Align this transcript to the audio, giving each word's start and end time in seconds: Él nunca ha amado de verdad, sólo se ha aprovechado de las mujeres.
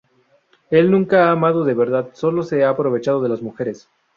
Él 0.71 0.89
nunca 0.89 1.27
ha 1.27 1.31
amado 1.31 1.63
de 1.63 1.75
verdad, 1.75 2.09
sólo 2.13 2.41
se 2.41 2.63
ha 2.65 2.69
aprovechado 2.71 3.21
de 3.21 3.29
las 3.29 3.43
mujeres. 3.43 3.87